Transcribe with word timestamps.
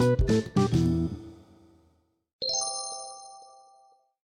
Thank 0.00 0.56
you. 0.56 0.99